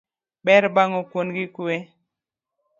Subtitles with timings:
[0.45, 1.75] Ber bang'o kuon gi kwe.